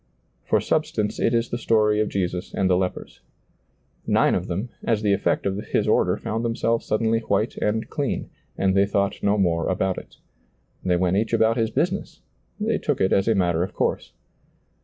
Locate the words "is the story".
1.31-1.99